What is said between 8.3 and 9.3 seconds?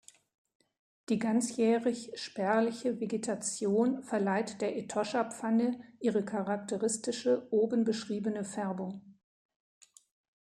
Färbung.